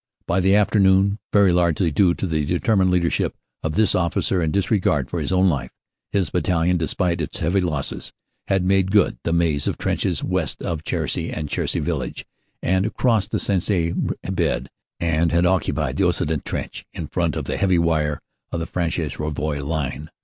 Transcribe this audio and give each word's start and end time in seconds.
By 0.25 0.39
the 0.39 0.55
afternoon, 0.55 1.19
very 1.31 1.53
largely 1.53 1.91
due 1.91 2.15
to 2.15 2.25
the 2.25 2.43
determined 2.43 2.89
leader 2.89 3.11
ship 3.11 3.35
of 3.61 3.73
this 3.75 3.93
officer 3.93 4.41
and 4.41 4.51
disregard 4.51 5.11
for 5.11 5.19
his 5.19 5.31
own 5.31 5.47
life, 5.47 5.69
his 6.11 6.31
Battalion, 6.31 6.77
despite 6.77 7.21
its 7.21 7.37
heavy 7.37 7.61
losses, 7.61 8.11
had 8.47 8.63
made 8.65 8.89
good 8.89 9.19
the 9.23 9.31
maze 9.31 9.67
of 9.67 9.77
trenches 9.77 10.23
west 10.23 10.63
of 10.63 10.83
Cherisy 10.83 11.31
and 11.31 11.49
Cherisy 11.49 11.81
village, 11.81 12.25
had 12.63 12.95
crossed 12.95 13.29
the 13.29 13.37
Sensee 13.37 13.93
bed, 14.27 14.71
and 14.99 15.31
had 15.31 15.45
occupied 15.45 15.97
the 15.97 16.07
Occident 16.07 16.45
trench 16.45 16.83
in 16.95 17.05
front 17.05 17.35
of 17.35 17.45
the 17.45 17.57
heavy 17.57 17.77
wire 17.77 18.19
of 18.51 18.59
the 18.59 18.65
Fresnes 18.65 19.19
Rouvroy 19.19 19.63
line. 19.63 20.09